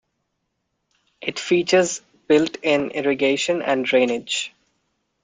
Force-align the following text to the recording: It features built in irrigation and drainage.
It 1.21 1.37
features 1.37 2.01
built 2.25 2.57
in 2.63 2.89
irrigation 2.89 3.61
and 3.61 3.85
drainage. 3.85 4.51